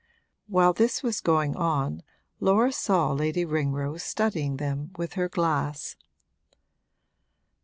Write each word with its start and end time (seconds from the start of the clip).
While 0.47 0.73
this 0.73 1.03
was 1.03 1.21
going 1.21 1.55
on 1.55 2.01
Laura 2.39 2.71
saw 2.71 3.11
Lady 3.13 3.45
Ringrose 3.45 4.01
studying 4.01 4.57
them 4.57 4.89
with 4.97 5.13
her 5.13 5.29
glass. 5.29 5.95